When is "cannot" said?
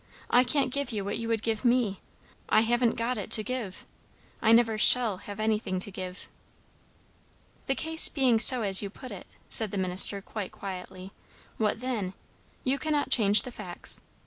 12.79-13.11